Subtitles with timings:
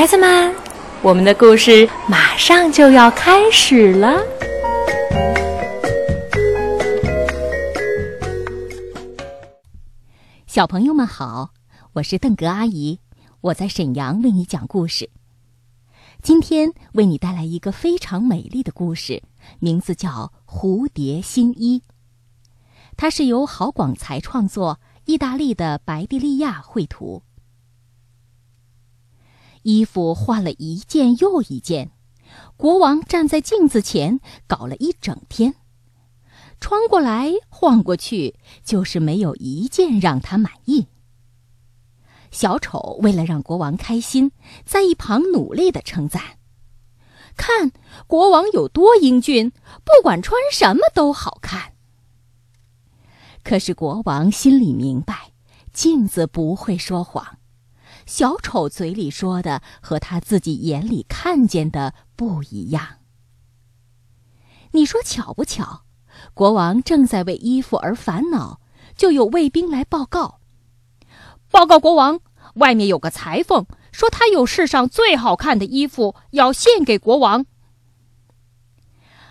[0.00, 0.54] 孩子们，
[1.02, 4.18] 我们的故事马上就要开始了。
[10.46, 11.50] 小朋友们好，
[11.92, 12.98] 我是邓格阿姨，
[13.42, 15.10] 我在沈阳为你讲故事。
[16.22, 19.22] 今天为你带来一个非常美丽的故事，
[19.58, 21.78] 名字叫《蝴蝶新衣》。
[22.96, 27.22] 它是由郝广才创作，意大利的白蒂利亚绘图。
[29.62, 31.90] 衣服换了一件又一件，
[32.56, 35.54] 国王站在镜子前搞了一整天，
[36.60, 40.86] 穿过来换过去，就是没有一件让他满意。
[42.30, 44.30] 小丑为了让国王开心，
[44.64, 46.22] 在一旁努力的称赞
[47.36, 47.72] ：“看
[48.06, 49.50] 国王有多英俊，
[49.84, 51.74] 不管穿什么都好看。”
[53.42, 55.32] 可是国王心里明白，
[55.72, 57.39] 镜子不会说谎。
[58.10, 62.98] 小丑嘴里说的和他自己眼里看见的不一样。
[64.72, 65.84] 你说巧不巧？
[66.34, 68.60] 国王正在为衣服而烦恼，
[68.96, 70.40] 就有卫兵来报告
[71.52, 72.18] ：“报告国王，
[72.54, 77.46] 外面有个裁缝，说他有世上最好看的衣服要献给国王。”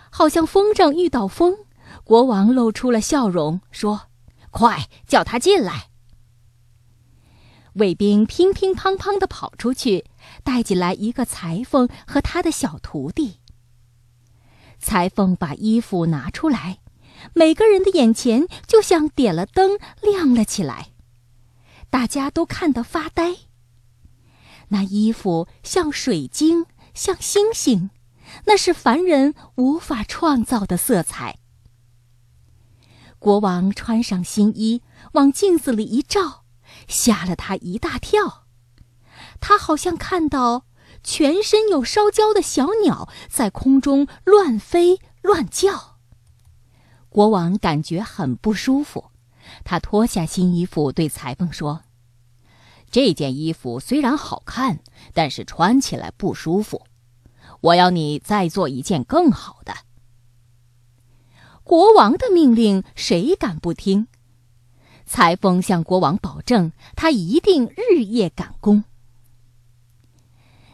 [0.08, 1.54] 好像风筝遇到风，
[2.02, 4.08] 国王露出了笑容，说
[4.50, 5.88] ：“快叫他进来。”
[7.74, 10.04] 卫兵乒乒乓乓地跑出去，
[10.42, 13.38] 带进来一个裁缝和他的小徒弟。
[14.78, 16.78] 裁缝把衣服拿出来，
[17.34, 20.88] 每个人的眼前就像点了灯，亮了起来。
[21.90, 23.36] 大家都看得发呆。
[24.68, 27.90] 那衣服像水晶，像星星，
[28.46, 31.38] 那是凡人无法创造的色彩。
[33.18, 34.82] 国王穿上新衣，
[35.12, 36.44] 往镜子里一照。
[36.90, 38.44] 吓了他一大跳，
[39.40, 40.66] 他好像看到
[41.02, 45.96] 全身有烧焦的小鸟在空中乱飞乱叫。
[47.08, 49.10] 国王感觉很不舒服，
[49.64, 51.82] 他脱下新衣服对裁缝说
[52.90, 54.80] ：“这件衣服虽然好看，
[55.14, 56.84] 但是穿起来不舒服，
[57.60, 59.74] 我要你再做一件更好的。”
[61.62, 64.08] 国王的命令谁敢不听？
[65.10, 68.84] 裁缝向国王保证，他一定日夜赶工。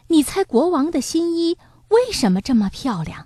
[0.09, 3.25] 你猜国王的新衣为什么这么漂亮？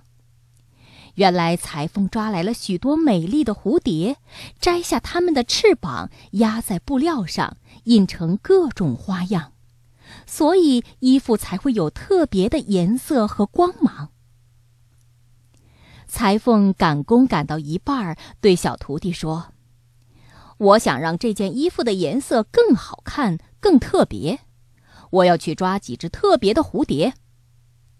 [1.16, 4.16] 原来裁缝抓来了许多美丽的蝴蝶，
[4.58, 9.52] 摘下它们的翅膀，压在布料上，印成各种花样，
[10.26, 14.08] 所以衣服才会有特别的颜色和光芒。
[16.08, 19.52] 裁缝赶工赶到一半，对小徒弟说。
[20.62, 24.40] 我想让这件衣服的颜色更好看、更特别。
[25.10, 27.14] 我要去抓几只特别的蝴蝶。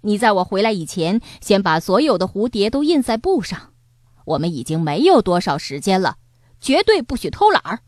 [0.02, 3.72] 你在我回来以前，先把所有的蝴蝶都印在布上。
[4.24, 6.18] 我们已经没有多少时间了，
[6.60, 7.80] 绝对不许偷懒儿。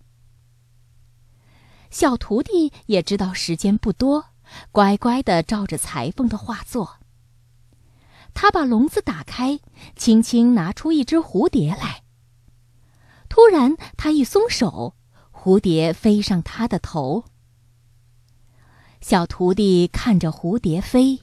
[1.91, 4.27] 小徒弟也知道时间不多，
[4.73, 6.97] 乖乖地照着裁缝的话做。
[8.33, 9.61] 他把笼子打开，
[9.95, 12.04] 轻轻拿出一只蝴蝶来。
[13.35, 14.95] 突然，他一松手，
[15.33, 17.25] 蝴蝶飞上他的头。
[19.01, 21.23] 小徒弟看着蝴蝶飞，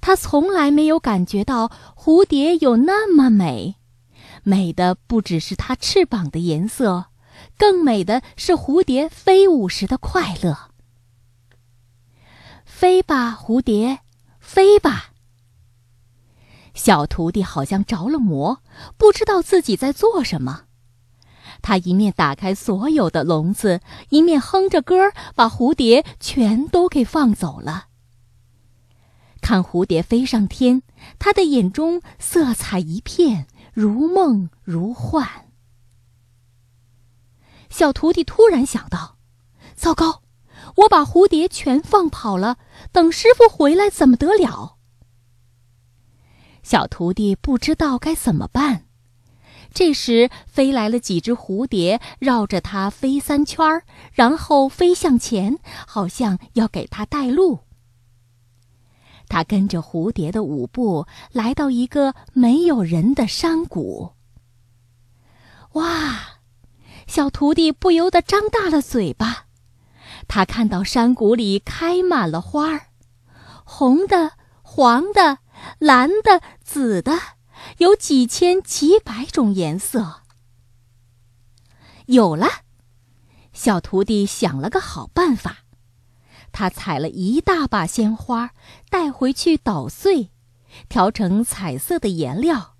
[0.00, 3.76] 他从来没有感觉到蝴蝶有那么美，
[4.42, 7.08] 美的不只是它翅膀的颜色，
[7.58, 10.70] 更美的是蝴蝶飞舞时的快乐。
[12.64, 13.98] 飞吧，蝴蝶，
[14.40, 15.12] 飞吧！
[16.72, 18.62] 小徒弟好像着了魔，
[18.96, 20.64] 不知道自己在做什么。
[21.62, 23.80] 他一面打开所有的笼子，
[24.10, 27.86] 一面哼着歌把蝴蝶全都给放走了。
[29.40, 30.82] 看蝴蝶飞上天，
[31.18, 35.48] 他的眼中色彩一片，如梦如幻。
[37.70, 39.16] 小徒弟突然想到
[39.74, 40.22] ：“糟糕，
[40.76, 42.58] 我把蝴蝶全放跑了，
[42.92, 44.76] 等师傅回来怎么得了？”
[46.62, 48.86] 小徒弟不知道该怎么办。
[49.72, 53.82] 这时，飞来了几只蝴蝶，绕着它飞三圈，
[54.12, 57.60] 然后飞向前，好像要给它带路。
[59.28, 64.12] 他跟着蝴蝶的舞步，来到一个没有人的山谷。
[65.72, 66.38] 哇！
[67.06, 69.46] 小徒弟不由得张大了嘴巴。
[70.28, 72.88] 他看到山谷里开满了花儿，
[73.64, 74.32] 红的、
[74.62, 75.38] 黄的、
[75.78, 77.18] 蓝的、紫的。
[77.78, 80.22] 有几千几百种颜色。
[82.06, 82.48] 有了，
[83.52, 85.58] 小徒弟想了个好办法，
[86.50, 88.50] 他采了一大把鲜花，
[88.90, 90.30] 带回去捣碎，
[90.88, 92.74] 调成彩色的颜料，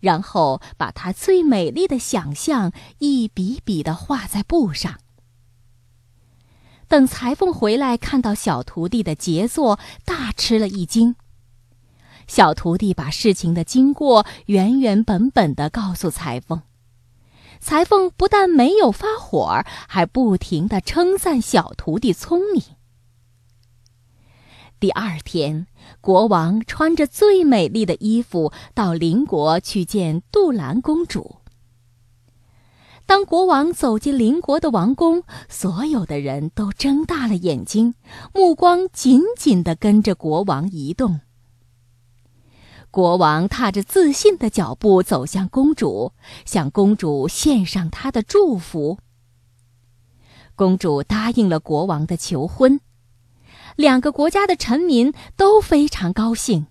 [0.00, 4.98] 然后把他最美丽的想象一笔笔的画在布上。
[6.86, 11.16] 等裁缝回来，看到小徒弟的杰作，大吃了一惊。
[12.26, 16.62] 小徒弟把事情的经过原原本本的告诉裁缝。
[17.60, 22.62] 裁缝不但没有发火，还不停的称赞小徒弟聪明。
[24.78, 25.66] 第二天，
[26.02, 31.36] 国王穿着最美丽的衣服到邻国去见杜兰公主。
[33.06, 37.94] 当国王走进邻国的王宫，所有的人都睁大了眼睛，
[38.34, 41.20] 目光紧紧地跟着国王移动。
[42.94, 46.12] 国王踏着自信的脚步走向公主，
[46.44, 48.98] 向公主献上他的祝福。
[50.54, 52.80] 公主答应了国王的求婚，
[53.74, 56.68] 两个国家的臣民都非常高兴。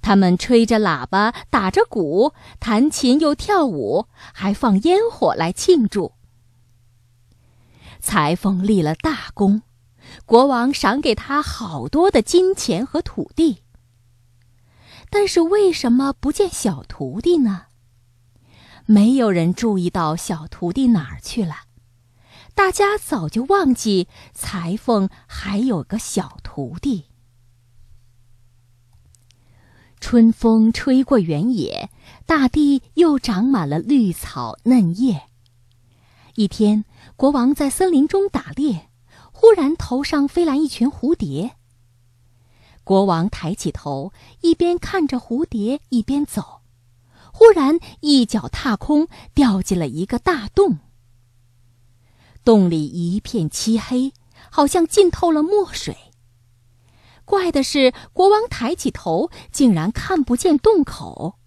[0.00, 6.12] 他们吹着喇叭，打着鼓，弹琴又跳舞，还放烟火来庆祝。
[7.98, 9.62] 裁缝立了大功，
[10.24, 13.61] 国王赏给他好多的金钱和土地。
[15.14, 17.66] 但是为什么不见小徒弟呢？
[18.86, 21.54] 没有人注意到小徒弟哪儿去了，
[22.54, 27.08] 大家早就忘记裁缝还有个小徒弟。
[30.00, 31.90] 春风吹过原野，
[32.24, 35.24] 大地又长满了绿草嫩叶。
[36.36, 36.86] 一天，
[37.16, 38.88] 国王在森林中打猎，
[39.30, 41.56] 忽然头上飞来一群蝴蝶。
[42.84, 46.62] 国王抬起头，一边看着蝴蝶，一边走，
[47.32, 50.78] 忽然一脚踏空，掉进了一个大洞。
[52.44, 54.12] 洞里一片漆黑，
[54.50, 55.96] 好像浸透了墨水。
[57.24, 61.38] 怪的是，国王抬起头，竟然看不见洞口。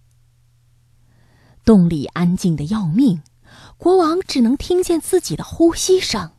[1.66, 3.22] 洞里安静的要命，
[3.76, 6.32] 国王只能听见自己的呼吸声。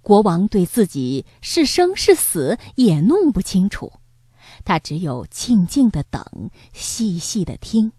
[0.00, 3.92] 国王对自己是生是死也弄不清楚，
[4.68, 7.92] 他只有静静的等，细细的听。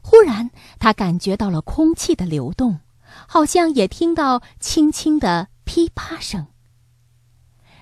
[0.00, 2.78] 忽然，他感觉到了空气的流动，
[3.26, 6.46] 好像也听到轻轻的噼啪声。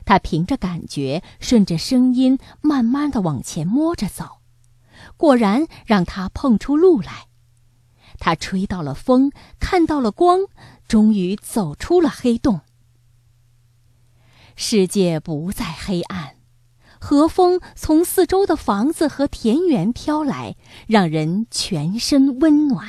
[0.07, 4.39] 他凭着感觉，顺着声音，慢慢的往前摸着走，
[5.19, 7.27] 果然让他碰出路来。
[8.19, 9.31] 他吹到了风，
[9.61, 10.47] 看到了光，
[10.89, 12.63] 终于走出了黑洞。
[14.57, 16.38] 世界不再黑暗，
[17.01, 20.57] 和风从四周的房子和田园飘来，
[20.87, 22.87] 让人全身温暖。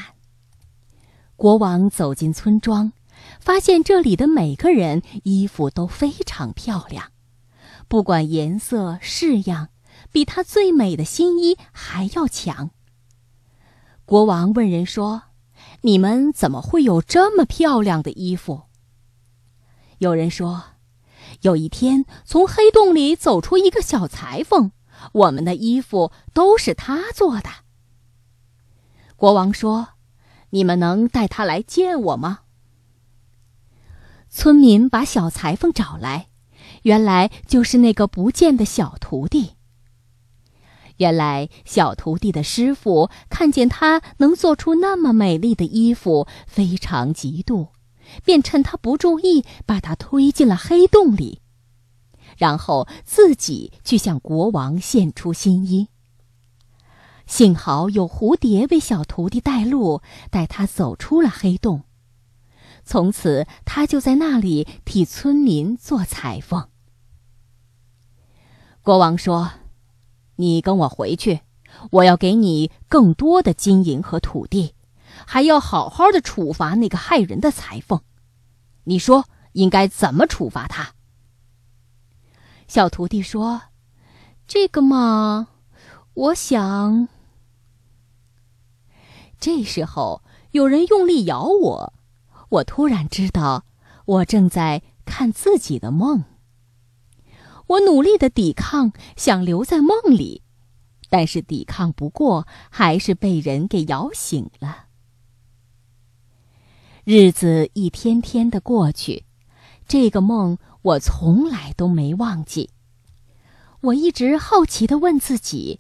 [1.36, 2.92] 国王走进村庄。
[3.40, 7.12] 发现这里的每个人衣服都非常漂亮，
[7.88, 9.70] 不管颜色式样，
[10.12, 12.72] 比他最美的新衣还要强。
[14.06, 15.24] 国王问人说
[15.82, 18.64] ：“你们怎么会有这么漂亮的衣服？”
[20.00, 20.64] 有人说
[21.42, 24.72] ：“有一天从黑洞里走出一个小裁缝，
[25.14, 27.50] 我们的衣服都是他做的。”
[29.16, 29.90] 国王说
[30.52, 32.40] ：“你们能带他来见我吗？”
[34.30, 36.28] 村民把小裁缝找来，
[36.84, 39.54] 原来就是那个不见的小徒弟。
[40.98, 47.70] 原来小徒弟的师傅看见他能做出那么美丽的衣服，非常嫉妒，
[48.24, 51.42] 便趁他不注意，把他推进了黑洞里，
[52.38, 55.88] 然后自己去向国王献出新衣。
[57.26, 60.02] 幸好有蝴蝶为小徒弟带路，
[60.32, 61.84] 带他走出了黑洞。
[62.84, 66.70] 从此，他就在那里替村民做裁缝。
[68.82, 69.52] 国王说
[70.38, 71.42] ：“你跟我回去，
[71.92, 74.74] 我要给你更多的金银和土地，
[75.32, 78.02] 还要好好的处罚那个害人的裁缝。
[78.86, 80.96] 你说应该怎么处罚他？”
[82.68, 83.62] 小徒弟说
[84.50, 85.50] ：“这个嘛，
[86.16, 87.08] 我想……”
[89.40, 91.94] 这时候，有人用力咬我。
[92.50, 93.66] 我突然知道，
[94.06, 96.24] 我正在看自己的梦。
[97.68, 100.42] 我努力的抵抗，想留在梦里，
[101.08, 104.89] 但是抵抗不过，还是被人给咬醒了。
[107.12, 109.26] 日子一天天的过去，
[109.88, 112.70] 这个梦我从来都没忘记。
[113.82, 115.80] 我一直好奇的问自己：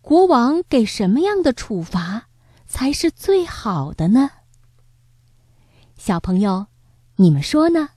[0.00, 2.28] 国王给什么样的处罚
[2.68, 4.30] 才是最好的呢？
[5.96, 6.68] 小朋友，
[7.16, 7.88] 你们说呢？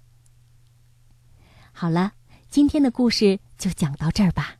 [1.71, 2.13] 好了，
[2.50, 4.55] 今天的故事就讲到这儿吧。